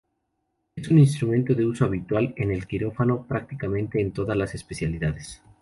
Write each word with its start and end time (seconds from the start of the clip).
Es 0.75 0.89
un 0.89 0.97
instrumento 0.97 1.53
de 1.53 1.63
uso 1.67 1.85
habitual 1.85 2.33
en 2.37 2.49
el 2.51 2.65
quirófano, 2.65 3.23
prácticamente 3.27 4.01
en 4.01 4.11
todas 4.11 4.35
las 4.35 4.55
especialidades. 4.55 5.43